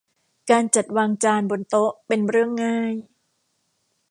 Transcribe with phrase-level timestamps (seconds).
[0.49, 2.93] การจัดวางจานบนโต๊ะเป็นเรื่องง่าย